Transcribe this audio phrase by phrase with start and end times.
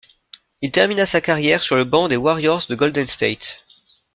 [0.63, 3.63] Il termina sa carrière sur le banc des Warriors de Golden State.